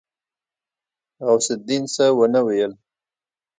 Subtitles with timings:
[1.25, 2.71] غوث الدين څه ونه ويل.